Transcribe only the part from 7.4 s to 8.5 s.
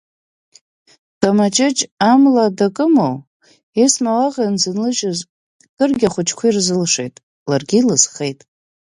ларгьы илызхеит.